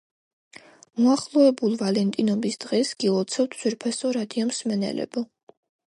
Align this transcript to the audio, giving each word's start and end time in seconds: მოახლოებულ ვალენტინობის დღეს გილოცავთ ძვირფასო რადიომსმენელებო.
მოახლოებულ 1.01 1.77
ვალენტინობის 1.83 2.59
დღეს 2.65 2.95
გილოცავთ 3.05 3.57
ძვირფასო 3.61 4.15
რადიომსმენელებო. 4.21 5.29